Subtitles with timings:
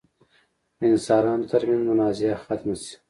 [0.77, 2.93] د انسانانو تر منځ منازعه ختمه شي.